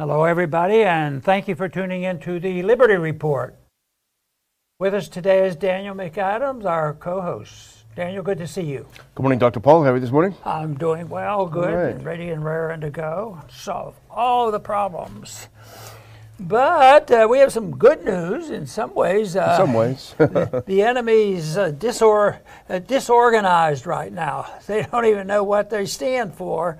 [0.00, 3.54] Hello, everybody, and thank you for tuning in to the Liberty Report.
[4.78, 7.84] With us today is Daniel McAdams, our co host.
[7.96, 8.86] Daniel, good to see you.
[9.14, 9.60] Good morning, Dr.
[9.60, 9.84] Paul.
[9.84, 10.34] How are you this morning?
[10.42, 11.94] I'm doing well, good, right.
[11.94, 13.42] and ready and raring to go.
[13.50, 15.48] Solve all the problems.
[16.38, 19.36] But uh, we have some good news in some ways.
[19.36, 20.14] Uh, In some ways.
[20.18, 22.38] the, the enemy's uh, disor-
[22.70, 24.50] uh, disorganized right now.
[24.66, 26.78] They don't even know what they stand for,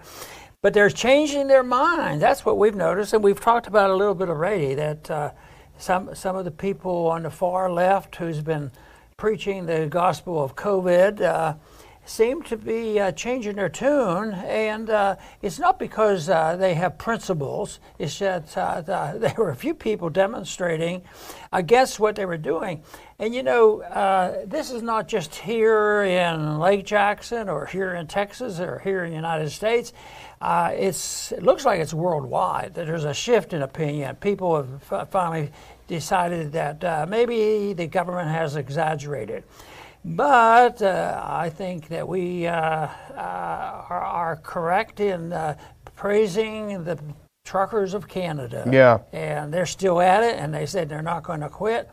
[0.62, 2.20] but they're changing their mind.
[2.20, 4.74] That's what we've noticed, and we've talked about a little bit already.
[4.74, 5.30] That uh,
[5.78, 8.70] some some of the people on the far left who's been
[9.16, 11.20] preaching the gospel of COVID.
[11.20, 11.54] Uh,
[12.06, 16.98] seem to be uh, changing their tune, and uh, it's not because uh, they have
[16.98, 17.78] principles.
[17.98, 21.02] It's that uh, the, there were a few people demonstrating
[21.52, 22.82] against what they were doing.
[23.20, 28.06] And you know, uh, this is not just here in Lake Jackson or here in
[28.06, 29.92] Texas or here in the United States.
[30.40, 34.16] Uh, it's, it looks like it's worldwide, that there's a shift in opinion.
[34.16, 35.50] People have f- finally
[35.86, 39.44] decided that maybe the government has exaggerated.
[40.02, 45.58] But uh, I think that we uh, uh, are, are, correct in uh,
[45.94, 46.98] praising the
[47.44, 48.66] truckers of Canada.
[48.70, 49.00] Yeah.
[49.12, 51.90] And they're still at it, and they said they're not going to quit.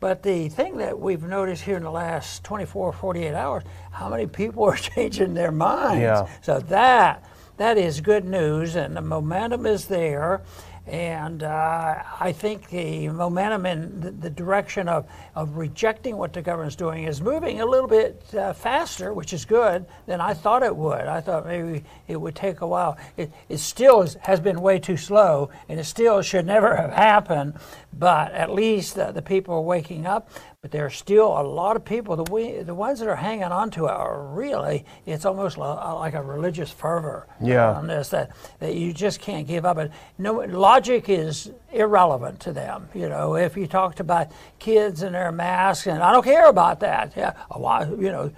[0.00, 4.26] But the thing that we've noticed here in the last 24, 48 hours, how many
[4.26, 6.02] people are changing their minds.
[6.02, 6.28] Yeah.
[6.40, 7.24] So that
[7.58, 10.40] that is good news, and the momentum is there.
[10.86, 15.06] And uh, I think the momentum in the, the, direction of,
[15.36, 19.44] of rejecting what the government's doing is moving a little bit uh, faster, which is
[19.44, 21.02] good, than I thought it would.
[21.02, 22.96] I thought maybe it would take a while.
[23.18, 26.92] It, it still is, has been way too slow, and it still should never have
[26.92, 27.54] happened,
[27.92, 30.30] but at least uh, the people are waking up.
[30.62, 33.44] But there are still a lot of people, the, we, the ones that are hanging
[33.44, 37.72] on to it are really, it's almost like a religious fervor yeah.
[37.72, 39.78] on this, that, that you just can't give up.
[39.78, 42.88] And no, logic is irrelevant to them.
[42.94, 46.80] You know, if you talked about kids and their masks, and I don't care about
[46.80, 47.14] that.
[47.16, 48.30] Yeah, why, you know,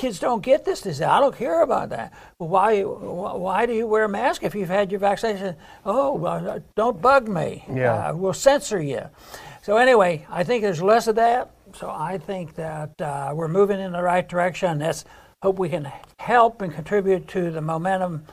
[0.00, 1.02] kids don't get this disease.
[1.02, 2.14] I don't care about that.
[2.38, 5.56] Well, why, why do you wear a mask if you've had your vaccination?
[5.84, 7.64] Oh, well, don't bug me.
[7.70, 8.08] Yeah.
[8.08, 9.02] Uh, we'll censor you.
[9.62, 11.50] So anyway, I think there's less of that.
[11.74, 14.78] So I think that uh, we're moving in the right direction.
[14.78, 15.04] Let's
[15.42, 15.86] hope we can
[16.18, 18.24] help and contribute to the momentum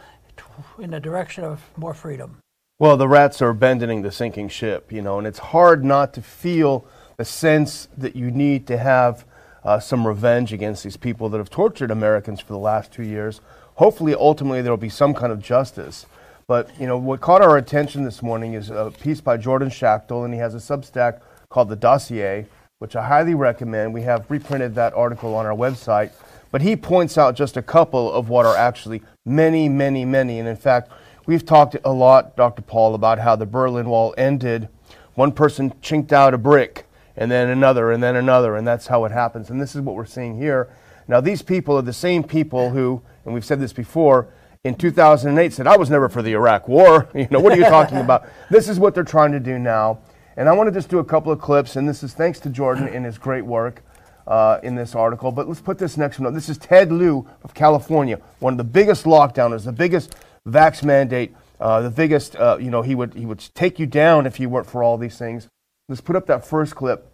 [0.79, 2.37] in the direction of more freedom.
[2.79, 6.21] Well, the rats are abandoning the sinking ship, you know, and it's hard not to
[6.21, 6.85] feel
[7.17, 9.25] the sense that you need to have
[9.67, 13.41] uh, some revenge against these people that have tortured Americans for the last two years.
[13.75, 16.05] Hopefully, ultimately, there will be some kind of justice.
[16.47, 20.23] But, you know, what caught our attention this morning is a piece by Jordan Schachtel,
[20.23, 21.19] and he has a Substack
[21.49, 22.45] called The Dossier,
[22.79, 23.93] which I highly recommend.
[23.93, 26.11] We have reprinted that article on our website.
[26.49, 30.39] But he points out just a couple of what are actually many, many, many.
[30.39, 30.89] And in fact,
[31.25, 32.61] we've talked a lot, Dr.
[32.61, 34.69] Paul, about how the Berlin Wall ended.
[35.15, 36.86] One person chinked out a brick,
[37.17, 39.49] and then another, and then another, and that's how it happens.
[39.49, 40.69] And this is what we're seeing here.
[41.07, 44.29] Now, these people are the same people who, and we've said this before,
[44.63, 47.09] in 2008 said, I was never for the Iraq War.
[47.15, 48.27] You know, what are you talking about?
[48.51, 49.99] This is what they're trying to do now.
[50.35, 52.49] And I want to just do a couple of clips, and this is thanks to
[52.49, 53.81] Jordan and his great work
[54.27, 55.31] uh, in this article.
[55.31, 56.33] But let's put this next one up.
[56.33, 60.15] This is Ted Lieu of California, one of the biggest lockdowners, the biggest
[60.47, 64.27] vax mandate, uh, the biggest, uh, you know, he would, he would take you down
[64.27, 65.47] if you weren't for all these things.
[65.89, 67.09] Let's put up that first clip.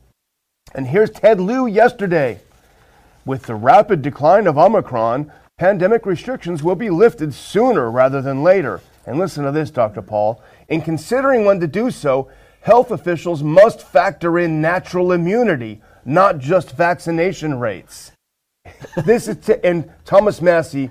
[0.73, 2.41] And here's Ted Lieu yesterday.
[3.23, 8.81] With the rapid decline of Omicron, pandemic restrictions will be lifted sooner rather than later.
[9.05, 10.01] And listen to this, Dr.
[10.01, 10.41] Paul.
[10.69, 12.31] In considering when to do so,
[12.61, 18.11] health officials must factor in natural immunity, not just vaccination rates.
[19.05, 20.89] this is and Thomas Massie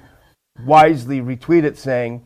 [0.65, 2.25] wisely retweeted saying,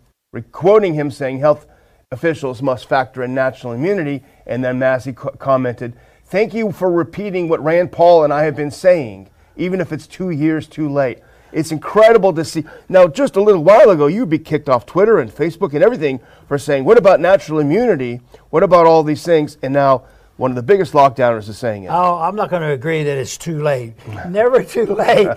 [0.52, 1.66] quoting him saying, health
[2.12, 4.22] officials must factor in natural immunity.
[4.46, 5.94] And then Massie co- commented,
[6.26, 10.06] Thank you for repeating what Rand Paul and I have been saying, even if it's
[10.06, 11.18] two years too late.
[11.50, 12.64] It's incredible to see.
[12.88, 16.20] Now, just a little while ago, you'd be kicked off Twitter and Facebook and everything
[16.46, 18.20] for saying, What about natural immunity?
[18.50, 19.58] What about all these things?
[19.60, 20.04] And now,
[20.36, 21.88] one of the biggest lockdowners is saying it.
[21.88, 23.94] Oh, I'm not going to agree that it's too late.
[24.28, 25.26] Never too late.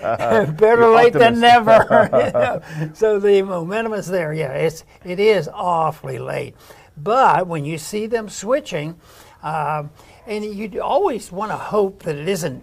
[0.58, 2.62] Better late than never.
[2.94, 4.32] So the momentum is there.
[4.32, 6.54] Yeah, it's it is awfully late.
[6.96, 9.00] But when you see them switching,
[9.42, 9.84] uh,
[10.26, 12.62] and you always want to hope that it isn't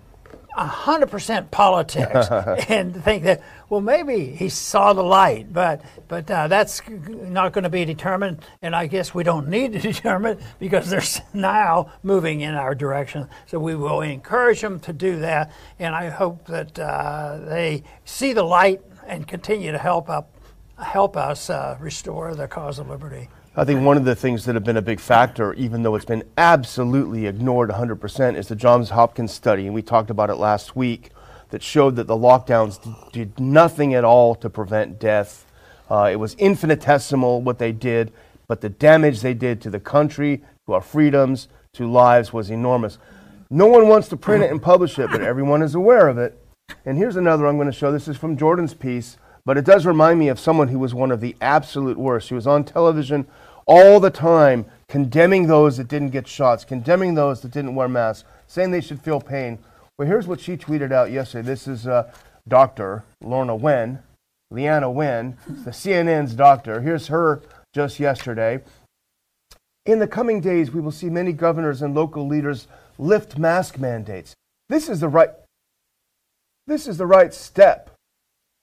[0.57, 2.27] 100% politics
[2.69, 7.63] and think that well maybe he saw the light but but uh, that's not going
[7.63, 11.01] to be determined and i guess we don't need to determine because they're
[11.33, 13.27] now moving in our direction.
[13.45, 18.33] So we will encourage them to do that and i hope that uh, they see
[18.33, 20.33] the light and continue to help up
[20.77, 23.29] help us uh, restore the cause of liberty.
[23.55, 26.05] I think one of the things that have been a big factor, even though it's
[26.05, 30.75] been absolutely ignored 100%, is the Johns Hopkins study, and we talked about it last
[30.75, 31.09] week,
[31.49, 35.45] that showed that the lockdowns did nothing at all to prevent death.
[35.89, 38.11] Uh, it was infinitesimal what they did,
[38.47, 42.97] but the damage they did to the country, to our freedoms, to lives was enormous.
[43.49, 46.37] No one wants to print it and publish it, but everyone is aware of it.
[46.85, 47.91] And here's another I'm going to show.
[47.91, 51.11] This is from Jordan's piece, but it does remind me of someone who was one
[51.11, 52.27] of the absolute worst.
[52.29, 53.25] He was on television
[53.65, 58.27] all the time condemning those that didn't get shots, condemning those that didn't wear masks,
[58.47, 59.59] saying they should feel pain.
[59.97, 61.47] Well, here's what she tweeted out yesterday.
[61.47, 62.11] This is uh,
[62.47, 63.03] Dr.
[63.19, 64.03] Lorna Wen,
[64.53, 66.81] Leana Wen, the CNN's doctor.
[66.81, 67.41] Here's her
[67.73, 68.61] just yesterday.
[69.87, 72.67] In the coming days, we will see many governors and local leaders
[72.99, 74.35] lift mask mandates.
[74.69, 75.31] This is the right
[76.67, 77.89] this is the right step.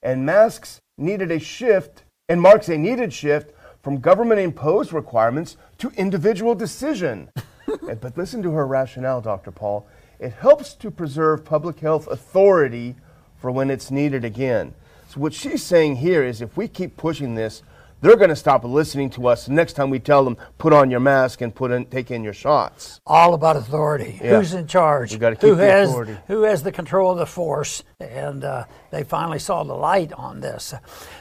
[0.03, 3.53] And masks needed a shift and marks a needed shift
[3.83, 7.31] from government imposed requirements to individual decision.
[8.01, 9.51] but listen to her rationale, Dr.
[9.51, 9.89] Paul.
[10.19, 12.97] It helps to preserve public health authority
[13.37, 14.75] for when it's needed again.
[15.09, 17.63] So, what she's saying here is if we keep pushing this,
[18.01, 21.01] they're going to stop listening to us next time we tell them put on your
[21.01, 23.01] mask and put in, take in your shots.
[23.07, 24.21] All about authority.
[24.23, 24.39] Yeah.
[24.39, 25.13] Who's in charge?
[25.13, 26.17] You gotta keep who the has authority.
[26.27, 27.83] who has the control of the force?
[28.01, 30.75] And uh, they finally saw the light on this.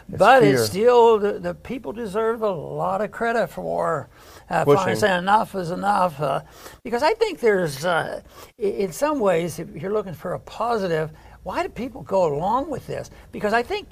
[0.09, 4.09] but it's still the, the people deserve a lot of credit for.
[4.49, 6.41] Uh, finally saying enough is enough, uh,
[6.83, 8.21] because I think there's, uh,
[8.57, 11.11] in some ways, if you're looking for a positive,
[11.43, 13.09] why do people go along with this?
[13.31, 13.87] Because I think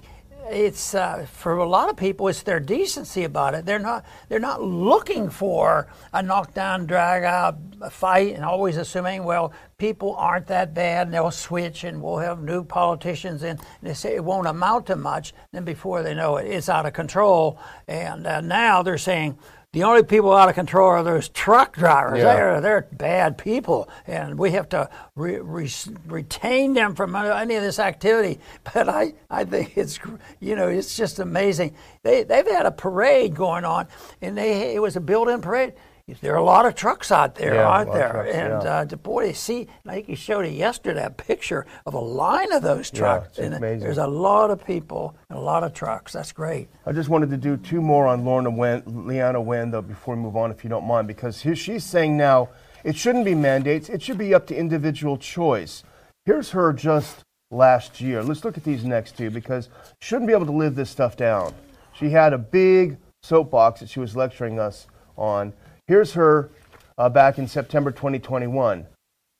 [0.50, 3.66] it's uh, for a lot of people it's their decency about it.
[3.66, 7.58] They're not they're not looking for a knockdown drag out
[7.92, 12.42] fight and always assuming well people aren't that bad and they'll switch and we'll have
[12.42, 16.48] new politicians and they say it won't amount to much then before they know it
[16.48, 17.60] it's out of control.
[17.88, 19.38] And uh, now they're saying
[19.74, 22.18] the only people out of control are those truck drivers.
[22.18, 22.34] Yeah.
[22.34, 25.70] They're they're bad people, and we have to re, re,
[26.08, 28.40] retain them from any of this activity.
[28.74, 30.00] But I, I think it's
[30.40, 31.74] you know it's just amazing.
[32.04, 33.88] They they've had a parade going on,
[34.22, 35.74] and they it was a built-in parade.
[36.20, 38.10] There are a lot of trucks out there, Yeah, aren't there?
[38.12, 38.70] trucks, and yeah.
[38.70, 42.62] uh, the boy, see, like you showed it yesterday, that picture of a line of
[42.64, 43.38] those trucks.
[43.38, 43.80] and amazing.
[43.82, 46.14] There's a lot of people and a lot of trucks.
[46.14, 46.68] That's great.
[46.86, 50.22] I just wanted to do two more on Lorna Wen, Leana Wen, though, before we
[50.22, 52.50] move on, if you don't mind, because here she's saying now
[52.84, 55.84] it shouldn't be mandates, it should be up to individual choice.
[56.26, 58.24] Here's her just last year.
[58.24, 59.70] Let's look at these next two, because
[60.00, 61.54] shouldn't be able to live this stuff down.
[61.94, 64.88] She had a big soapbox that she was lecturing us
[65.18, 65.54] on.
[65.88, 66.52] Here's her
[66.98, 68.88] uh, back in September 2021.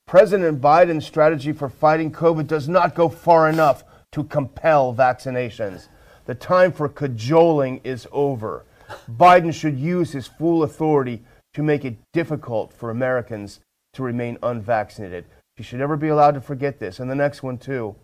[0.06, 5.88] President Biden's strategy for fighting COVID does not go far enough to compel vaccinations.
[6.26, 8.64] The time for cajoling is over.
[9.10, 11.22] Biden should use his full authority
[11.54, 13.60] to make it difficult for Americans
[13.94, 15.24] to remain unvaccinated.
[15.56, 17.00] He should never be allowed to forget this.
[17.00, 17.94] And the next one, too.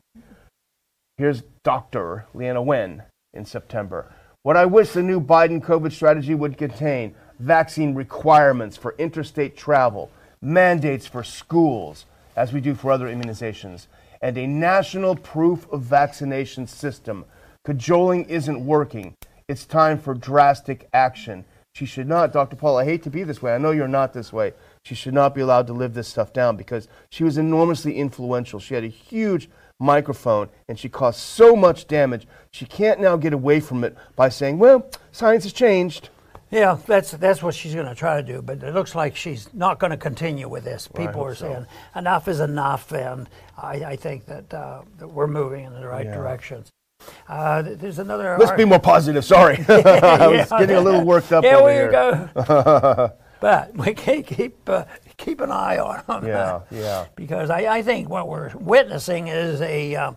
[1.17, 2.27] Here's Dr.
[2.35, 3.03] Leana Wen
[3.35, 4.13] in September.
[4.43, 10.11] What I wish the new Biden COVID strategy would contain vaccine requirements for interstate travel,
[10.41, 12.07] mandates for schools,
[12.37, 13.87] as we do for other immunizations,
[14.21, 17.25] and a national proof of vaccination system.
[17.65, 19.15] Cajoling isn't working.
[19.49, 21.45] It's time for drastic action.
[21.73, 22.57] She should not, Dr.
[22.57, 23.55] Paul, I hate to be this way.
[23.55, 24.53] I know you're not this way.
[24.83, 28.59] She should not be allowed to live this stuff down because she was enormously influential.
[28.59, 32.27] She had a huge microphone and she caused so much damage.
[32.51, 36.09] She can't now get away from it by saying, well, science has changed.
[36.51, 38.41] Yeah, that's that's what she's going to try to do.
[38.41, 40.89] But it looks like she's not going to continue with this.
[40.89, 41.53] People hope are so.
[41.53, 45.87] saying enough is enough, and I, I think that, uh, that we're moving in the
[45.87, 46.15] right Yeah.
[46.15, 46.71] directions.
[47.29, 48.37] Uh, there's another.
[48.39, 49.25] Let's be more positive.
[49.25, 49.57] Sorry.
[49.69, 50.59] I was Yeah.
[50.59, 51.91] getting a little worked up Here we here.
[51.91, 53.13] go.
[53.41, 54.85] but we can keep uh,
[55.17, 56.27] keep an eye on them.
[56.27, 57.07] Yeah, yeah.
[57.15, 60.13] because I, I think what we're witnessing is a, uh,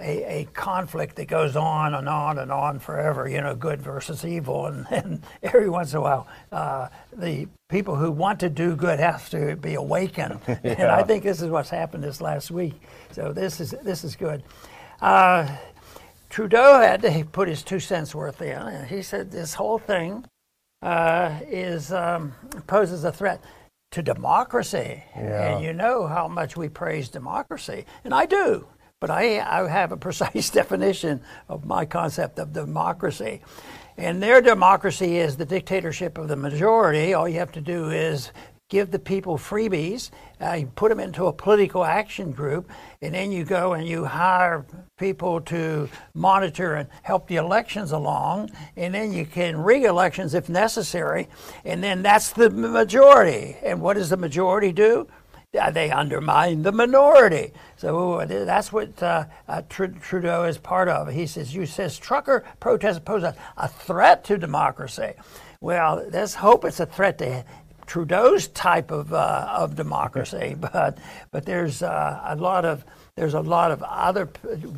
[0.00, 3.28] a a conflict that goes on and on and on forever.
[3.28, 7.96] You know, good versus evil, and, and every once in a while, uh, the people
[7.96, 10.40] who want to do good have to be awakened.
[10.64, 12.80] And I think this is what's happened this last week.
[13.12, 14.42] So this is this is good.
[15.00, 15.48] Uh,
[16.30, 18.56] Trudeau had to put his two cents worth in.
[18.58, 20.24] and He said this whole thing
[20.82, 22.32] uh, is um,
[22.66, 23.42] poses a threat
[23.92, 25.02] to democracy.
[25.16, 25.56] Yeah.
[25.56, 28.66] And you know how much we praise democracy, and I do.
[29.00, 33.40] But I, I have a precise definition of my concept of democracy.
[33.96, 37.14] And their democracy is the dictatorship of the majority.
[37.14, 38.32] All you have to do is
[38.68, 40.10] give the people freebies,
[40.42, 42.68] uh, you put them into a political action group,
[43.00, 44.66] and then you go and you hire
[44.98, 50.50] people to monitor and help the elections along, and then you can rig elections if
[50.50, 51.28] necessary,
[51.64, 53.56] and then that's the majority.
[53.62, 55.08] And what does the majority do?
[55.52, 57.54] They undermine the minority.
[57.78, 61.08] So that's what uh, uh, Trudeau is part of.
[61.08, 65.14] He says, "You says trucker protests pose a, a threat to democracy."
[65.62, 67.44] Well, let's hope it's a threat to
[67.86, 70.98] Trudeau's type of uh, of democracy, but
[71.30, 72.84] but there's uh, a lot of
[73.16, 74.28] there's a lot of other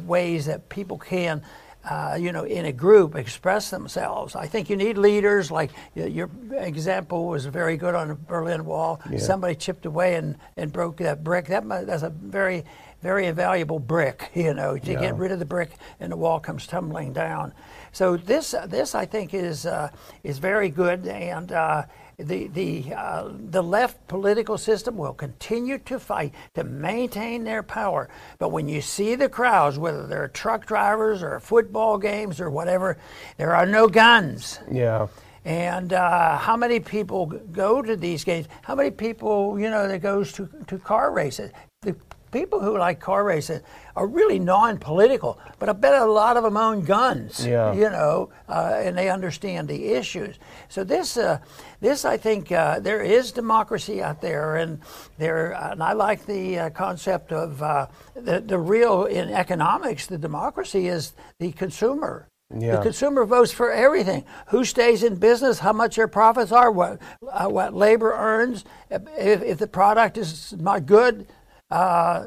[0.07, 1.43] ways that people can.
[1.83, 4.37] Uh, you know, in a group, express themselves.
[4.37, 5.51] I think you need leaders.
[5.51, 9.01] Like your example was very good on the Berlin Wall.
[9.11, 9.19] Yeah.
[9.19, 11.47] Somebody chipped away and, and broke that brick.
[11.47, 12.65] That that's a very
[13.01, 14.31] very invaluable brick.
[14.35, 15.01] You know, to yeah.
[15.01, 15.71] get rid of the brick
[16.01, 17.53] and the wall comes tumbling down.
[17.93, 19.91] So this this I think is uh,
[20.23, 21.85] is very good and uh,
[22.23, 28.09] the, the, uh, the left political system will continue to fight to maintain their power.
[28.39, 32.99] But when you see the crowds, whether they're truck drivers or football games or whatever,
[33.37, 34.59] there are no guns.
[34.71, 35.09] Yeah.
[35.45, 38.47] And uh, how many people go to these games?
[38.63, 41.51] How many people, you know, that goes to, to car races?
[41.83, 41.97] The
[42.31, 43.61] people who like car racing
[43.97, 47.47] are really non-political, but I bet a lot of them own guns.
[47.47, 47.73] Yeah.
[47.73, 50.39] You know, uh, and they understand the issues.
[50.69, 51.39] So this, uh,
[51.81, 54.81] this I think uh, there is democracy out there, and
[55.19, 60.07] there, and I like the uh, concept of uh, the the real in economics.
[60.07, 62.29] The democracy is the consumer.
[62.53, 62.77] Yeah.
[62.77, 64.25] The consumer votes for everything.
[64.49, 66.99] Who stays in business, how much their profits are, what,
[67.31, 68.65] uh, what labor earns.
[68.91, 71.29] If, if the product is not good,
[71.71, 72.27] uh,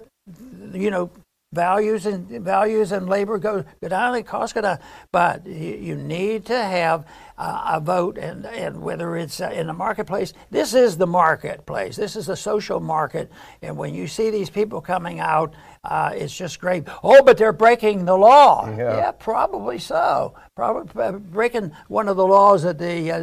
[0.74, 1.10] you know,
[1.54, 4.80] values and values and labor go, go down, the costs go down.
[5.12, 7.06] But you, you need to have
[7.38, 11.96] uh, a vote, and, and whether it's uh, in the marketplace, this is the marketplace.
[11.96, 13.32] This is the social market.
[13.62, 16.84] And when you see these people coming out, uh, it's just great.
[17.04, 18.70] Oh, but they're breaking the law.
[18.70, 20.36] Yeah, yeah probably so.
[20.56, 23.20] Probably uh, breaking one of the laws that the uh,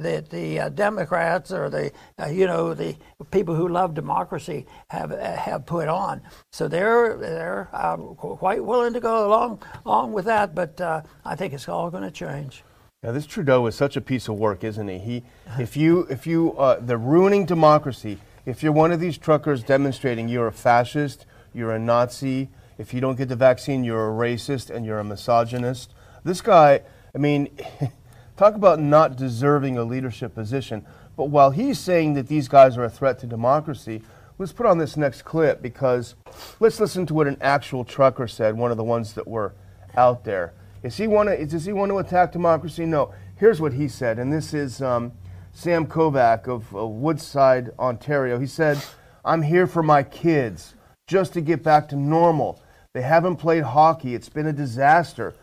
[0.00, 1.92] that the uh, Democrats or the
[2.30, 2.96] you know the
[3.30, 6.20] people who love democracy have have put on.
[6.50, 7.68] So they're they're
[8.16, 10.54] quite willing to go along along with that.
[10.54, 10.80] But
[11.24, 12.64] I think it's all going to change.
[13.04, 14.98] Now, this Trudeau is such a piece of work, isn't he?
[14.98, 15.22] He,
[15.58, 18.18] if you, if you, uh, they're ruining democracy.
[18.46, 23.02] If you're one of these truckers demonstrating you're a fascist, you're a Nazi, if you
[23.02, 25.92] don't get the vaccine, you're a racist and you're a misogynist.
[26.24, 26.80] This guy,
[27.14, 27.50] I mean,
[28.38, 30.86] talk about not deserving a leadership position.
[31.14, 34.00] But while he's saying that these guys are a threat to democracy,
[34.38, 36.14] let's put on this next clip because
[36.58, 39.52] let's listen to what an actual trucker said, one of the ones that were
[39.94, 40.54] out there.
[40.84, 41.46] Is he want to?
[41.46, 42.84] Does he want to attack democracy?
[42.84, 43.12] No.
[43.36, 45.12] Here's what he said, and this is um,
[45.52, 48.38] Sam Kovac of uh, Woodside, Ontario.
[48.38, 48.80] He said,
[49.24, 50.74] "I'm here for my kids,
[51.08, 52.62] just to get back to normal.
[52.92, 54.14] They haven't played hockey.
[54.14, 55.34] It's been a disaster.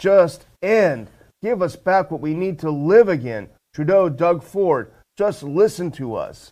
[0.00, 1.06] Just end.
[1.40, 6.16] Give us back what we need to live again." Trudeau, Doug Ford, just listen to
[6.16, 6.50] us.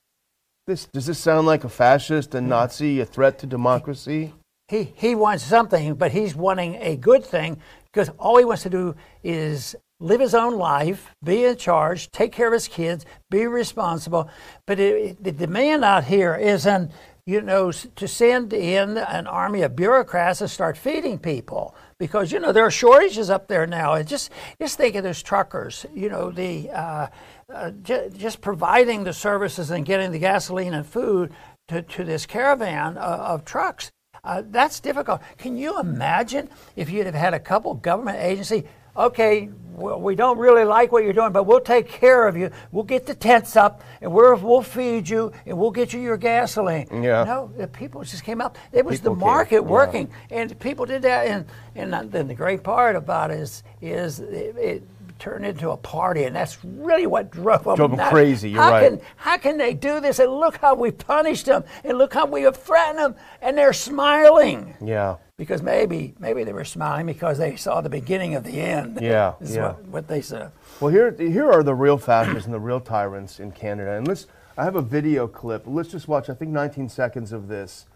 [0.67, 4.33] This, does this sound like a fascist, a Nazi, a threat to democracy?
[4.69, 7.61] He, he wants something, but he's wanting a good thing
[7.93, 12.33] because all he wants to do is live his own life, be in charge, take
[12.33, 14.31] care of his kids, be responsible.
[14.67, 16.91] But it, the demand out here isn't,
[17.27, 22.41] you know, to send in an army of bureaucrats and start feeding people because you
[22.41, 23.93] know there are shortages up there now.
[23.95, 24.31] And just
[24.61, 27.09] just think of those truckers, you know, the uh,
[27.53, 31.33] uh, j- just providing the services and getting the gasoline and food
[31.69, 33.91] to, to this caravan of, of trucks.
[34.23, 35.21] Uh, that's difficult.
[35.39, 38.65] Can you imagine if you'd have had a couple government agency?
[38.97, 42.51] Okay, well, we don't really like what you're doing, but we'll take care of you.
[42.73, 46.17] We'll get the tents up, and we will feed you, and we'll get you your
[46.17, 46.89] gasoline.
[47.03, 47.25] Yeah.
[47.25, 48.59] No, the people just came up.
[48.73, 50.41] It was people the market working, yeah.
[50.41, 51.27] and people did that.
[51.27, 54.83] And and then the great part about it is is it, it
[55.21, 58.51] turned into a party, and that's really what drove them, drove them crazy.
[58.51, 58.91] You're how right.
[58.91, 60.19] Can, how can they do this?
[60.19, 63.73] And look how we punished them, and look how we have threatened them, and they're
[63.73, 64.75] smiling.
[64.81, 65.17] Yeah.
[65.37, 68.99] Because maybe maybe they were smiling because they saw the beginning of the end.
[69.01, 69.35] Yeah.
[69.41, 69.69] is yeah.
[69.69, 70.51] What, what they said.
[70.81, 74.27] Well, here here are the real fascists and the real tyrants in Canada, and let's.
[74.59, 75.63] I have a video clip.
[75.67, 76.29] Let's just watch.
[76.29, 77.87] I think 19 seconds of this.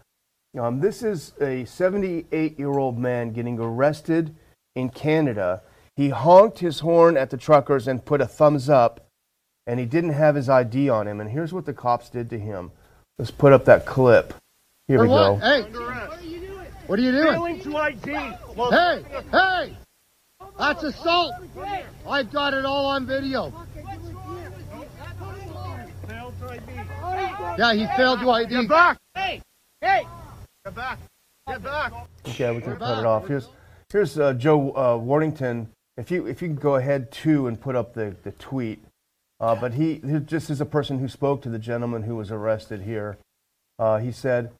[0.59, 4.33] Um, this is a 78 year old man getting arrested
[4.75, 5.61] in Canada
[5.95, 9.07] he honked his horn at the truckers and put a thumbs up,
[9.65, 11.21] and he didn't have his ID on him.
[11.21, 12.71] And here's what the cops did to him.
[13.17, 14.33] Let's put up that clip.
[14.87, 15.35] Here we go.
[15.37, 16.67] Hey, what are you doing?
[16.87, 17.33] What are you doing?
[17.33, 18.11] Failing to ID.
[18.71, 19.77] Hey, hey!
[20.57, 21.33] That's assault.
[22.07, 23.51] I've got it all on video.
[26.07, 26.61] Failed to ID.
[27.57, 28.33] Yeah, he failed you.
[28.33, 28.97] He, Get back!
[29.15, 29.41] Hey!
[29.81, 30.05] Hey!
[30.65, 30.99] Get back!
[31.47, 31.93] Get back!
[32.27, 33.27] Okay, we can cut it off.
[33.27, 33.49] Here's
[33.91, 35.67] here's uh, Joe uh, Warmington.
[35.97, 38.83] If you if you can go ahead too and put up the, the tweet.
[39.39, 42.31] Uh, but he, he just is a person who spoke to the gentleman who was
[42.31, 43.17] arrested here.
[43.77, 44.51] Uh, he said,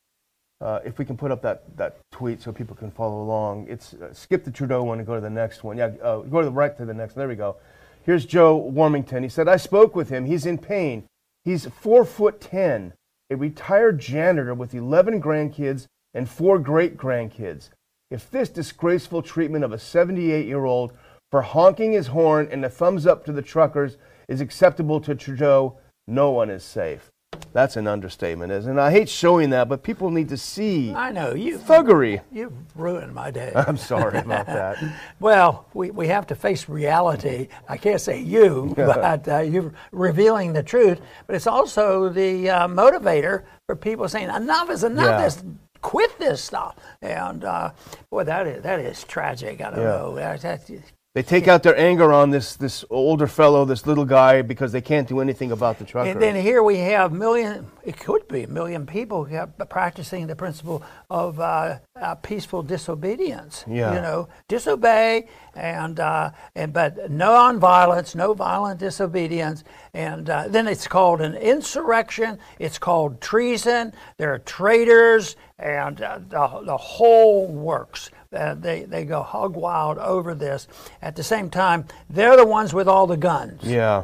[0.61, 3.67] uh, if we can put up that, that tweet so people can follow along.
[3.69, 5.77] It's uh, skip the Trudeau one and go to the next one.
[5.77, 7.13] Yeah, uh, go to the right to the next.
[7.13, 7.57] There we go.
[8.03, 9.23] Here's Joe Warmington.
[9.23, 10.25] He said, I spoke with him.
[10.25, 11.05] He's in pain.
[11.43, 12.93] He's four foot ten,
[13.29, 17.69] a retired janitor with 11 grandkids and four great grandkids.
[18.11, 20.93] If this disgraceful treatment of a 78 year old
[21.35, 23.97] for honking his horn and a thumbs up to the truckers
[24.29, 25.77] is acceptable to Trudeau,
[26.07, 27.11] no one is safe.
[27.51, 28.81] That's an understatement, isn't it?
[28.81, 31.57] I hate showing that, but people need to see I know you.
[31.57, 32.21] thuggery.
[32.31, 33.51] You've ruined my day.
[33.67, 34.77] I'm sorry about that.
[35.19, 37.49] Well, we, we have to face reality.
[37.67, 41.01] I can't say you, but uh, you're revealing the truth.
[41.27, 45.19] But it's also the uh, motivator for people saying enough is enough.
[45.19, 45.25] Yeah.
[45.25, 45.43] This,
[45.81, 46.77] quit this stuff.
[47.01, 47.71] And uh,
[48.09, 49.59] boy, that is that is tragic.
[49.59, 49.85] I don't Yeah.
[49.85, 50.15] know.
[50.15, 50.71] That's, that's,
[51.15, 54.81] They take out their anger on this, this older fellow, this little guy, because they
[54.81, 56.09] can't do anything about the trucker.
[56.09, 59.25] And then here we have million, it could be a million people
[59.69, 63.63] practicing the principle of uh, uh, peaceful disobedience.
[63.65, 63.95] Yeah.
[63.95, 69.63] You know, disobey and, uh, and but no nonviolence, no violent disobedience.
[69.93, 72.39] And uh, then it's called an insurrection.
[72.59, 73.93] It's called treason.
[74.17, 78.11] There are traitors and uh, the, the whole works.
[78.35, 80.67] Uh, they, they go hog wild over this.
[81.01, 83.61] At the same time, they're the ones with all the guns.
[83.63, 84.03] yeah.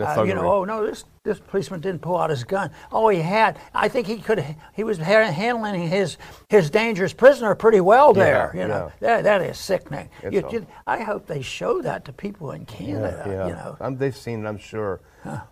[0.00, 2.70] Uh, you know, oh no, this this policeman didn't pull out his gun.
[2.92, 3.58] Oh, he had.
[3.74, 4.44] I think he could.
[4.72, 8.52] He was ha- handling his his dangerous prisoner pretty well there.
[8.54, 10.08] Yeah, you know, that that is sickening.
[10.22, 13.24] You- you- I hope they show that to people in Canada.
[13.26, 15.00] yeah, You know, I'm, they've seen it, I'm sure.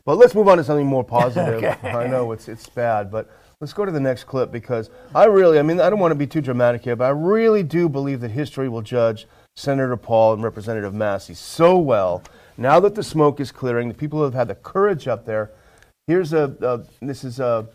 [0.05, 1.55] But let's move on to something more positive.
[1.65, 1.91] Okay.
[1.91, 3.29] I know it's it's bad, but
[3.61, 6.17] let's go to the next clip because I really, I mean, I don't want to
[6.17, 10.35] be too dramatic here, but I really do believe that history will judge Senator Paul
[10.35, 12.23] and Representative Massie so well.
[12.59, 15.53] Now that the smoke is clearing, the people who have had the courage up there.
[16.07, 17.69] Here's a, uh, this is a,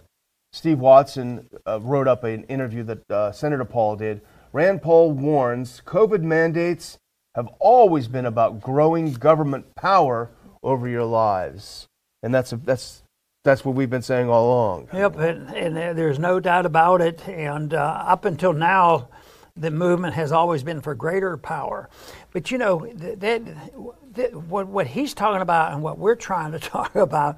[0.53, 4.21] Steve Watson uh, wrote up an interview that uh, Senator Paul did.
[4.53, 6.97] Rand Paul warns COVID mandates
[7.35, 10.29] have always been about growing government power
[10.61, 11.87] over your lives,
[12.21, 13.03] and that's a, that's
[13.43, 14.87] that's what we've been saying all along.
[14.93, 17.27] Yep, and, and there's no doubt about it.
[17.27, 19.09] And uh, up until now,
[19.57, 21.89] the movement has always been for greater power.
[22.31, 23.45] But you know, that,
[24.13, 27.37] that, what, what he's talking about and what we're trying to talk about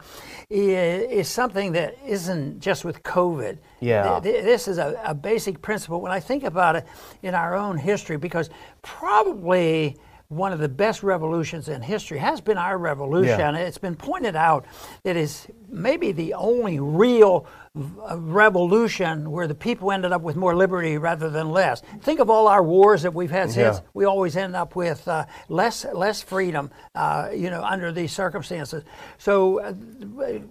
[0.50, 3.58] is, is something that isn't just with COVID.
[3.80, 4.20] Yeah.
[4.20, 6.86] Th- th- This is a, a basic principle when I think about it
[7.22, 8.50] in our own history, because
[8.82, 9.98] probably
[10.36, 13.39] one of the best revolutions in history has been our revolution.
[13.39, 13.58] Yeah.
[13.58, 14.65] It's been pointed out
[15.04, 20.98] that is maybe the only real revolution where the people ended up with more liberty
[20.98, 21.82] rather than less.
[22.02, 23.78] Think of all our wars that we've had since.
[23.78, 23.84] Yeah.
[23.93, 28.84] We always end up with uh, less less freedom, uh, you know, under these circumstances.
[29.17, 29.74] So, uh,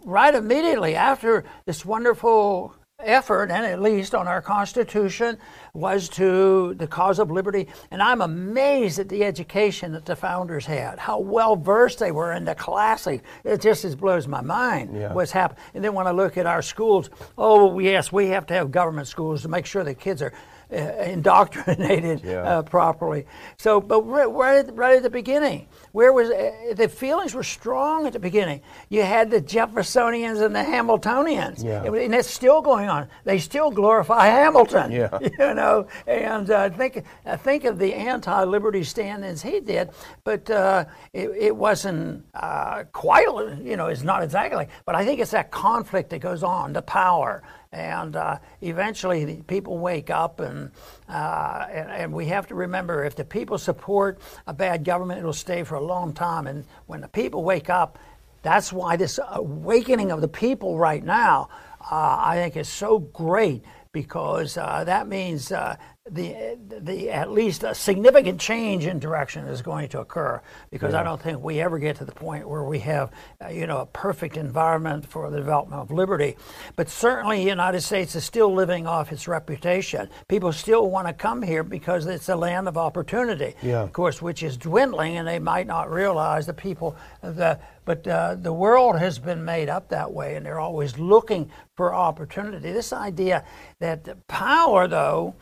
[0.04, 5.38] right immediately after this wonderful effort, and at least on our Constitution,
[5.74, 7.68] was to the cause of liberty.
[7.90, 12.32] And I'm amazed at the education that the founders had, how well versed they were
[12.32, 13.22] in the classic.
[13.44, 15.12] It just blows my mind Yeah.
[15.12, 15.58] what's happened.
[15.74, 19.06] And then when I look at our schools, oh, yes, we have to have government
[19.08, 20.32] schools to make sure the kids are
[20.72, 22.42] indoctrinated Yeah.
[22.58, 23.26] uh, properly.
[23.58, 27.42] So, but right, right, at, right at the beginning, where was uh, the feelings were
[27.42, 28.62] strong at the beginning.
[28.88, 31.82] You had the Jeffersonians and the Hamiltonians, Yeah.
[31.84, 33.08] and it's still going on.
[33.24, 35.18] They still glorify Hamilton, Yeah.
[35.38, 35.86] you know.
[36.06, 39.90] And uh, think uh, think of the anti-liberty stand-ins he did,
[40.24, 43.26] but uh, it, it wasn't uh, quite,
[43.62, 44.66] you know, it's not exactly.
[44.84, 49.36] But I think it's that conflict that goes on, the power and uh, eventually the
[49.44, 50.70] people wake up and,
[51.08, 55.32] uh, and and we have to remember if the people support a bad government it'll
[55.32, 56.46] stay for a long time.
[56.46, 57.98] And when the people wake up
[58.42, 61.48] that's why this awakening of the people right now
[61.90, 65.76] uh, I think is so great because uh, that means uh,
[66.10, 71.04] the, the at least a significant change in direction is going to occur because I
[71.04, 73.86] don't think we ever get to the point where we have uh, you know a
[73.86, 76.36] perfect environment for the development of liberty.
[76.74, 80.08] But certainly the United States is still living off its reputation.
[80.26, 83.54] People still want to come here because it's a land of opportunity.
[83.62, 83.82] Yeah.
[83.82, 88.34] of course which is dwindling and they might not realize the people the but uh,
[88.34, 92.72] the world has been made up that way and they're always looking for opportunity.
[92.72, 93.44] This idea
[93.78, 95.36] that power though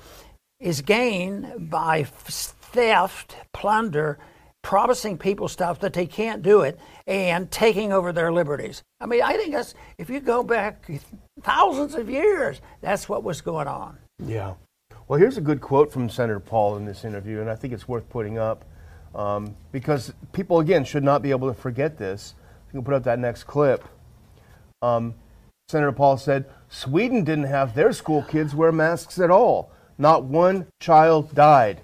[0.61, 4.18] is gained by theft, plunder,
[4.62, 8.83] promising people stuff that they can't do it, and taking over their liberties.
[9.01, 10.88] I mean, I think that's if you go back
[11.42, 12.61] thousands of years.
[12.81, 13.99] That's what was going on.
[14.25, 14.55] Yeah.
[15.09, 17.88] Well, here's a good quote from Senator Paul in this interview, and I think it's
[17.88, 18.64] worth putting up
[19.14, 22.35] um, because people, again, should not be able to forget this.
[22.68, 23.85] You can put up that next clip.
[24.83, 25.14] Um,
[25.68, 29.73] Senator Paul said Sweden didn't have their school kids wear masks at all.
[30.00, 31.82] Not one child died.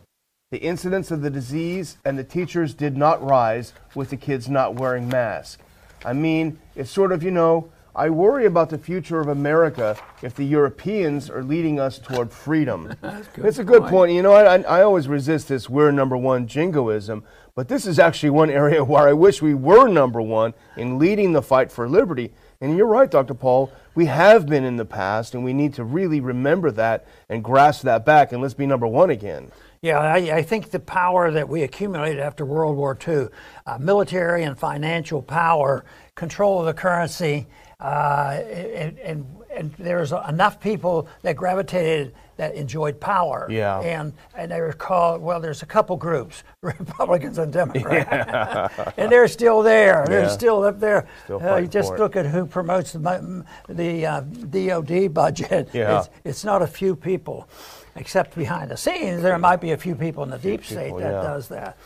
[0.51, 4.77] The incidence of the disease and the teachers did not rise with the kids not
[4.77, 5.63] wearing masks.
[6.03, 10.35] I mean, it's sort of, you know, I worry about the future of America if
[10.35, 12.95] the Europeans are leading us toward freedom.
[13.03, 13.93] That's a good point.
[13.93, 14.13] point.
[14.13, 17.23] You know, I, I always resist this we're number one jingoism,
[17.55, 21.35] but this is actually one area where I wish we were number one in leading
[21.35, 22.33] the fight for liberty.
[22.63, 23.35] And you're right, Dr.
[23.35, 23.71] Paul.
[23.97, 27.83] We have been in the past, and we need to really remember that and grasp
[27.85, 29.51] that back, and let's be number one again.
[29.81, 33.29] Yeah, I, I, think the power that we accumulated after World War II,
[33.67, 37.47] uh, military and financial power, control of the currency,
[37.81, 39.36] uh, and, and, and
[39.79, 43.47] there's enough people that gravitated that enjoyed power.
[43.51, 43.81] Yeah.
[43.81, 45.41] And and they were called well.
[45.41, 48.93] There's a couple groups, Republicans and Democrats, yeah.
[48.97, 50.05] and they're still there.
[50.07, 50.29] They're yeah.
[50.29, 51.09] still up there.
[51.25, 55.71] Still uh, you just look at who promotes the the uh, DoD budget.
[55.73, 56.01] Yeah.
[56.01, 57.49] It's, it's, not a few people,
[57.97, 59.23] except behind the scenes.
[59.23, 61.23] There might be a few people in the deep people, state that yeah.
[61.23, 61.77] does that.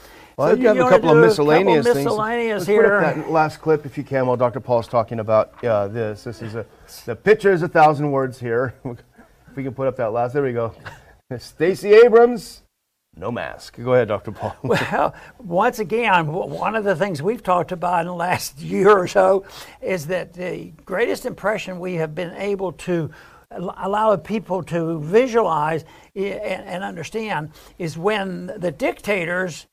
[0.40, 2.78] Well, so you have a couple of miscellaneous, couple miscellaneous things.
[2.78, 3.00] here.
[3.02, 4.58] that last clip, if you can, while Dr.
[4.58, 6.24] Paul's talking about uh, this.
[6.24, 6.64] This is a
[7.04, 8.74] the picture is a thousand words here.
[8.86, 10.74] if we can put up that last, there we go.
[11.38, 12.62] Stacey Abrams,
[13.14, 13.76] no mask.
[13.84, 14.32] Go ahead, Dr.
[14.32, 14.56] Paul.
[14.62, 19.06] well, once again, one of the things we've talked about in the last year or
[19.06, 19.44] so
[19.82, 23.10] is that the greatest impression we have been able to
[23.50, 29.66] allow people to visualize and understand is when the dictators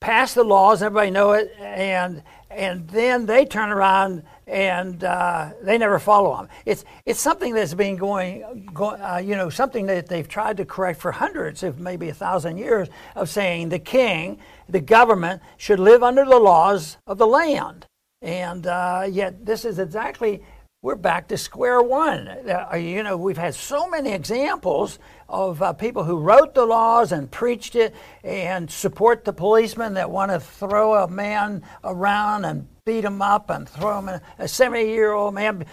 [0.00, 5.76] pass the laws, everybody know it, and and then they turn around and uh, they
[5.76, 6.48] never follow them.
[6.64, 10.64] It's it's something that's been going, go, uh, you know, something that they've tried to
[10.64, 15.80] correct for hundreds, if maybe a thousand years, of saying the king, the government should
[15.80, 17.86] live under the laws of the land,
[18.22, 20.42] and uh, yet this is exactly
[20.80, 22.28] we're back to square one.
[22.28, 27.10] Uh, you know, we've had so many examples of uh, people who wrote the laws
[27.10, 32.68] and preached it and support the policemen that want to throw a man around and
[32.84, 35.64] beat him up and throw him in a 70 year old man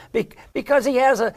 [0.54, 1.36] because he has a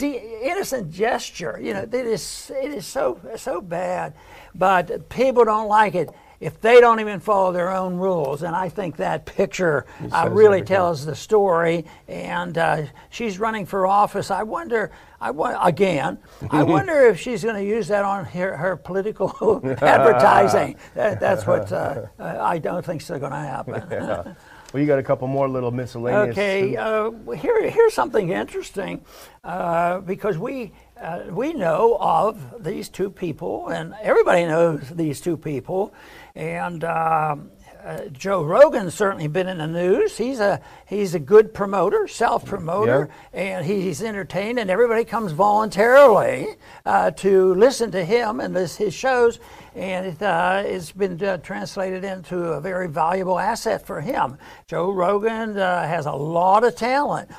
[0.00, 1.58] innocent gesture.
[1.60, 4.14] You know, it is, it is so, so bad,
[4.54, 8.42] but people don't like it if they don't even follow their own rules.
[8.42, 11.84] And I think that picture uh, really tells the story.
[12.08, 14.30] And uh, she's running for office.
[14.30, 14.90] I wonder.
[15.20, 15.32] I
[15.68, 16.18] again.
[16.50, 20.76] I wonder if she's going to use that on her, her political advertising.
[20.94, 23.82] That, that's what uh, I don't think is going to happen.
[23.90, 24.34] Yeah.
[24.72, 26.36] Well, you got a couple more little miscellaneous.
[26.36, 29.04] Okay, uh, here, here's something interesting
[29.42, 35.36] uh, because we uh, we know of these two people, and everybody knows these two
[35.36, 35.92] people,
[36.34, 36.84] and.
[36.84, 37.50] Um,
[37.84, 40.16] uh, Joe Rogan's certainly been in the news.
[40.16, 43.40] He's a he's a good promoter, self promoter, yeah.
[43.40, 48.94] and he's entertained, and everybody comes voluntarily uh, to listen to him and this, his
[48.94, 49.38] shows
[49.74, 54.36] and it, uh, it's been uh, translated into a very valuable asset for him.
[54.66, 57.30] Joe Rogan uh, has a lot of talent.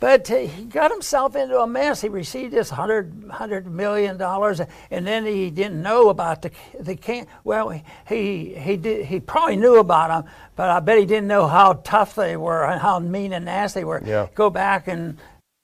[0.00, 2.00] But he got himself into a mess.
[2.00, 6.94] He received this hundred hundred million dollars, and then he didn't know about the the
[6.94, 7.26] can.
[7.42, 7.70] Well,
[8.08, 9.06] he he did.
[9.06, 12.64] He probably knew about them, but I bet he didn't know how tough they were
[12.64, 14.00] and how mean and nasty they were.
[14.04, 14.28] Yeah.
[14.34, 15.18] Go back and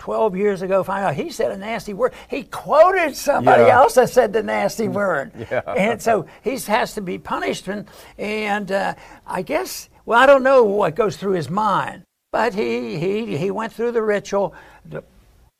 [0.05, 2.12] 12 years ago find out he said a nasty word.
[2.29, 3.77] He quoted somebody yeah.
[3.77, 5.33] else that said the nasty word.
[5.51, 5.61] Yeah.
[5.61, 7.68] And so he has to be punished.
[7.68, 7.87] And,
[8.18, 8.94] and uh,
[9.27, 12.03] I guess, well, I don't know what goes through his mind,
[12.35, 14.55] but he, he, he went through the ritual.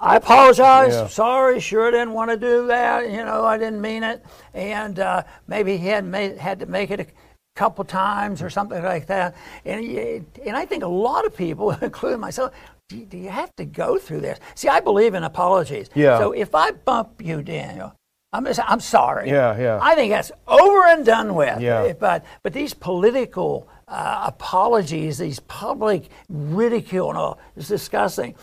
[0.01, 0.93] I apologize.
[0.93, 1.07] Yeah.
[1.07, 3.09] Sorry, sure didn't want to do that.
[3.13, 4.27] You know, I didn't mean it.
[4.55, 7.07] And uh, maybe he had made, had to make it a
[7.55, 9.37] couple times or something like that.
[9.65, 12.53] And, and I think a lot of people, including myself,
[12.89, 14.41] do, do you have to go through this?
[14.57, 15.91] See, I believe in apologies.
[15.95, 16.19] Yeah.
[16.19, 17.95] So if I bump you, Daniel,
[18.33, 19.31] I'm, just, I'm sorry.
[19.31, 19.79] Yeah, yeah.
[19.81, 21.61] I think that's over and done with.
[21.61, 21.93] Yeah.
[21.93, 28.35] But, but these political uh, apologies, these public ridicule, and all, is disgusting.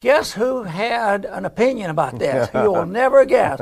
[0.00, 2.48] Guess who had an opinion about this?
[2.54, 3.58] You'll never guess.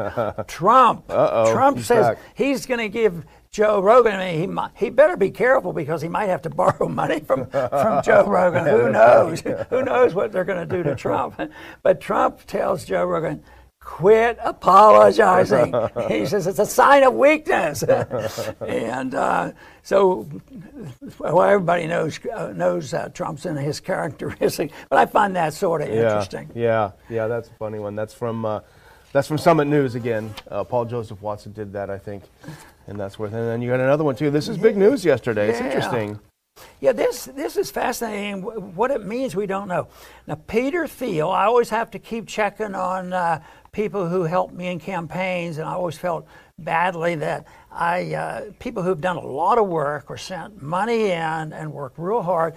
[0.47, 1.05] Trump.
[1.09, 2.19] Uh-oh, Trump he's says back.
[2.35, 4.17] he's going to give Joe Rogan.
[4.17, 7.21] I mean, he might, he better be careful because he might have to borrow money
[7.21, 8.67] from, from Joe Rogan.
[8.67, 9.41] Who knows?
[9.71, 11.41] Who knows what they're going to do to Trump?
[11.83, 13.43] But Trump tells Joe Rogan,
[13.87, 15.73] quit apologizing.
[16.09, 17.83] he says it's a sign of weakness.
[18.61, 19.53] and uh,
[19.85, 20.29] so,
[21.19, 25.83] well, everybody knows uh, knows uh, Trump's and his characteristic, but I find that sort
[25.83, 26.51] of Yeah, interesting.
[26.55, 27.29] yeah, yeah.
[27.29, 27.95] That's a funny one.
[27.95, 28.61] That's from uh,
[29.13, 30.35] that's from Summit News again.
[30.51, 32.25] Uh, Paul Joseph Watson did that, I think,
[32.89, 33.33] and that's worth.
[33.33, 34.31] And then you got another one too.
[34.31, 35.49] This is big news yesterday.
[35.49, 35.67] It's Yeah.
[35.67, 36.19] interesting.
[36.81, 38.43] Yeah, this this is fascinating.
[38.75, 39.89] What it means, we don't know.
[40.27, 43.43] Now, Peter Thiel, I always have to keep checking on uh,
[43.77, 46.27] people who helped me in campaigns, and I always felt
[46.59, 51.53] badly that I uh, people who've done a lot of work or sent money in
[51.53, 52.55] and worked real hard.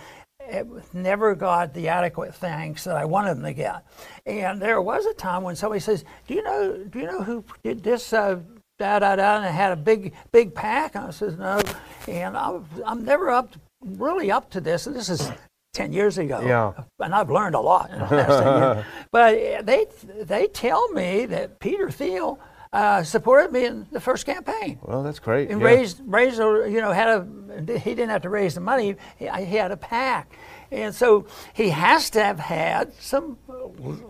[0.93, 3.85] Never got the adequate thanks that I wanted them to get.
[4.25, 6.77] And there was a time when somebody says, "Do you know?
[6.77, 8.39] Do you know who did this?" Uh,
[8.79, 10.95] da da da, and it had a big big PAC.
[10.95, 11.61] And I says no,
[12.07, 15.29] and I'm, I'm never up really up to this, and this is
[15.73, 16.41] ten years ago.
[16.41, 16.73] Yeah.
[16.99, 18.85] and I've learned a lot in the last 10 years.
[19.11, 19.85] But uh, they
[20.21, 22.39] they tell me that Peter Thiel
[22.71, 24.79] uh, supported me in the first campaign.
[24.83, 25.49] Well, that's great.
[25.49, 25.67] And yeah.
[25.67, 27.79] raised, raised, a, you know, had a.
[27.79, 28.95] He didn't have to raise the money.
[29.17, 30.31] He, he had a PAC,
[30.71, 33.37] and so he has to have had some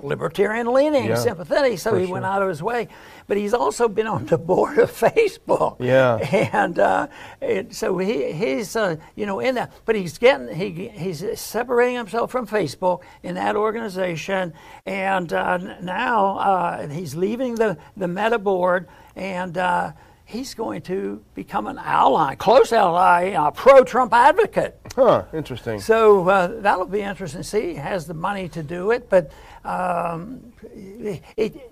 [0.01, 1.79] libertarian leaning, Yeah, sympathetic.
[1.79, 2.13] So he sure.
[2.13, 2.87] went out of his way.
[3.27, 5.77] But he's also been on the board of Facebook.
[5.79, 6.17] Yeah.
[6.53, 7.07] And uh,
[7.41, 9.71] it, so he, he's, uh, you know, in that.
[9.85, 14.53] But he's getting, he, he's separating himself from Facebook in that organization.
[14.85, 18.87] And uh, now uh, he's leaving the, the Meta board.
[19.15, 19.93] And uh,
[20.29, 24.79] he's going to become an ally, close ally, a pro-Trump advocate.
[24.95, 25.23] Huh.
[25.33, 25.79] Interesting.
[25.79, 27.69] So uh, that'll be interesting to see.
[27.69, 29.31] He has the money to do it, but
[29.65, 31.23] um, it,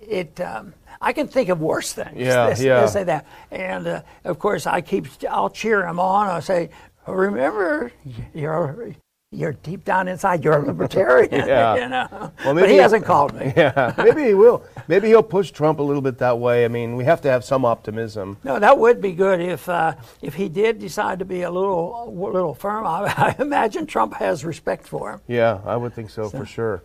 [0.01, 2.15] it um, I can think of worse things.
[2.17, 2.79] Yeah, Let's- yeah.
[2.81, 3.27] let's say that.
[3.51, 6.27] And uh, of course, I keep, I'll cheer him on.
[6.27, 6.71] I'll say,
[7.05, 7.91] remember,
[8.33, 8.95] you're,
[9.31, 11.27] you're deep down inside, you're a libertarian.
[11.47, 11.75] Yeah.
[11.83, 12.07] you know?
[12.11, 13.53] Well, but maybe he he'll- hasn't called me.
[13.57, 14.63] Yeah, maybe he will.
[14.87, 16.63] Maybe he'll push Trump a little bit that way.
[16.63, 18.37] I mean, we have to have some optimism.
[18.43, 22.05] No, that would be good if uh, if he did decide to be a little
[22.05, 22.85] a little firm.
[22.85, 25.21] I, I imagine Trump has respect for him.
[25.27, 26.83] Yeah, I would think so, for sure.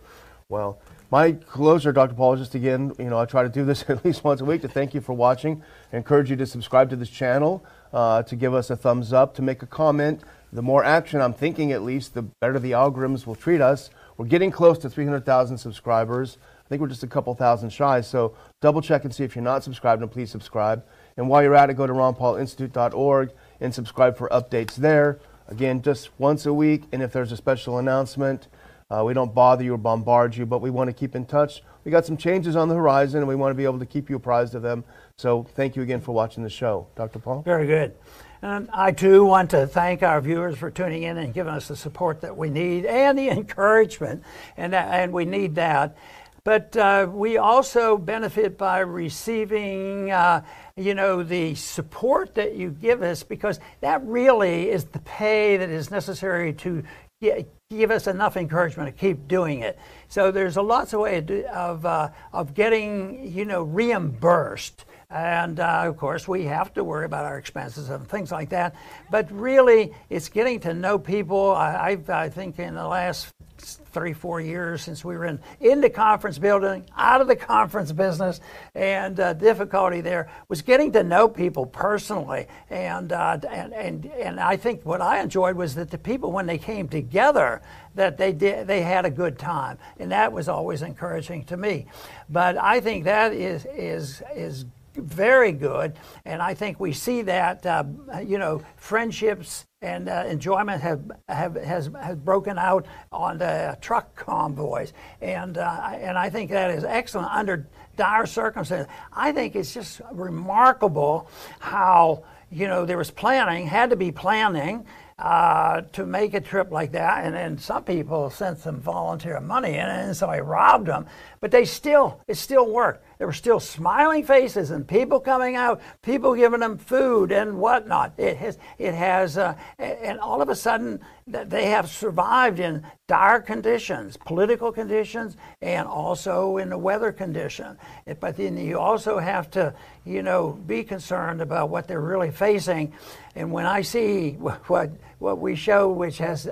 [0.49, 0.79] Well,
[1.11, 2.15] my closer, Dr.
[2.15, 4.61] Paul, just again, you know, I try to do this at least once a week
[4.63, 5.63] to thank you for watching.
[5.93, 9.35] I encourage you to subscribe to this channel, uh, to give us a thumbs up,
[9.35, 10.21] to make a comment.
[10.53, 13.89] The more action, I'm thinking at least, the better the algorithms will treat us.
[14.17, 16.37] We're getting close to 300,000 subscribers.
[16.63, 18.01] I think we're just a couple thousand shy.
[18.01, 20.85] So double check and see if you're not subscribed, and please subscribe.
[21.17, 25.19] And while you're at it, go to ronpaulinstitute.org and subscribe for updates there.
[25.47, 28.47] Again, just once a week, and if there's a special announcement,
[28.91, 31.63] uh, we don't bother you or bombard you, but we want to keep in touch.
[31.83, 34.07] We got some changes on the horizon, and we want to be able to keep
[34.07, 34.83] you apprised of them.
[35.17, 37.17] So thank you again for watching the show, Dr.
[37.17, 37.41] Paul.
[37.41, 37.95] Very good.
[38.43, 41.77] And I too want to thank our viewers for tuning in and giving us the
[41.77, 44.21] support that we need and the encouragement,
[44.57, 45.95] and and we need that.
[46.43, 50.43] But uh, we also benefit by receiving, uh,
[50.75, 55.69] you know, the support that you give us because that really is the pay that
[55.69, 56.83] is necessary to
[57.21, 59.79] gi- give us enough encouragement to keep doing it.
[60.09, 64.83] So there's a lots of way of, of, uh, of getting, you know, reimbursed.
[65.13, 68.75] And uh, of course, we have to worry about our expenses and things like that.
[69.11, 71.51] But really, it's getting to know people.
[71.51, 75.81] I, I've, I think in the last three, four years since we were in, in
[75.81, 78.41] the conference building, out of the conference business,
[78.73, 82.47] and uh, difficulty there was getting to know people personally.
[82.71, 86.47] And, uh, and, and, and I think what I enjoyed was that the people, when
[86.47, 87.61] they came together,
[87.93, 89.77] that they did, they had a good time.
[89.99, 91.85] And that was always encouraging to me.
[92.29, 95.93] But I think that is, is, is very good,
[96.25, 97.83] and I think we see that uh,
[98.25, 104.15] you know friendships and uh, enjoyment have, have has has broken out on the truck
[104.15, 108.87] convoys, and uh, and I think that is excellent under dire circumstances.
[109.11, 111.27] I think it's just remarkable
[111.59, 114.85] how you know there was planning, had to be planning.
[115.19, 119.75] Uh, to make a trip like that, and then some people sent some volunteer money
[119.75, 121.05] in, and somebody robbed them,
[121.39, 123.05] but they still, it still worked.
[123.23, 128.15] There were still smiling faces and people coming out, people giving them food and whatnot.
[128.17, 133.39] It has, it has, uh, and all of a sudden they have survived in dire
[133.39, 137.77] conditions, political conditions, and also in the weather condition.
[138.19, 142.91] But then you also have to, you know, be concerned about what they're really facing.
[143.35, 146.49] And when I see what what we show, which has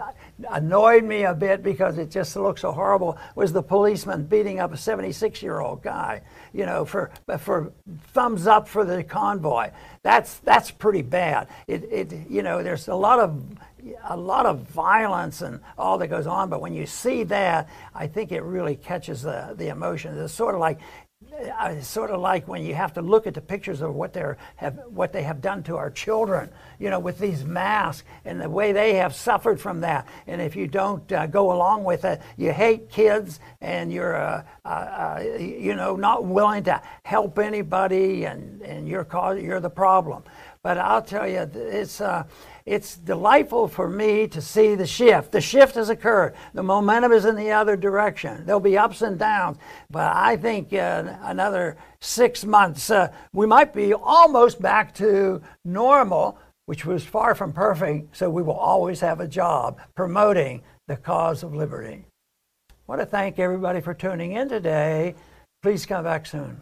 [0.50, 4.74] annoyed me a bit because it just looked so horrible, was the policeman beating up
[4.74, 6.22] a 76 year old guy,
[6.54, 7.72] you know, for for
[8.14, 9.72] thumbs up for the convoy.
[10.04, 11.48] That's that's pretty bad.
[11.68, 13.44] It it you know, there's a lot of
[14.10, 18.08] a lot of violence and all that goes on, but when you see that, I
[18.08, 20.18] think it really catches the the emotion.
[20.18, 20.80] It's sort of like
[21.50, 24.38] I sort of like when you have to look at the pictures of what they're
[24.58, 26.50] have what they have done to our children,
[26.80, 30.08] you know, with these masks and the way they have suffered from that.
[30.28, 34.44] And if you don't uh, go along with it, you hate kids and you're, uh,
[34.66, 39.70] uh, uh you know, not willing to help anybody, and and you're cause, you're the
[39.70, 40.24] problem.
[40.64, 42.24] But I'll tell you, it's uh,
[42.66, 45.32] it's delightful for me to see the shift.
[45.32, 46.36] The shift has occurred.
[46.54, 48.46] The momentum is in the other direction.
[48.46, 49.58] There'll be ups and downs,
[49.90, 56.38] but I think uh, another six months, uh, we might be almost back to normal,
[56.68, 58.16] which was far from perfect.
[58.16, 62.06] So we will always have a job promoting the cause of liberty.
[62.70, 65.16] I want to thank everybody for tuning in today.
[65.64, 66.62] Please come back soon.